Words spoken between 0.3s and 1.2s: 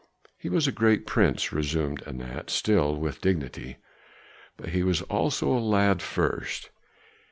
"He was a great